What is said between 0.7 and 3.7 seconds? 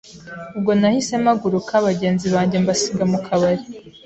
nahise mpaguruka bagenzi banjye mbasiga mu kabari